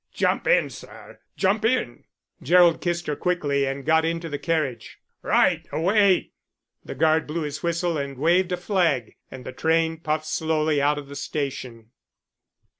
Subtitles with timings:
[0.15, 1.19] "Jump in, sir.
[1.37, 2.05] Jump in."
[2.41, 4.97] Gerald kissed her quickly and got into the carriage.
[5.21, 6.31] "Right away!"
[6.83, 10.97] The guard blew his whistle and waved a flag, and the train puffed slowly out
[10.97, 11.91] of the station.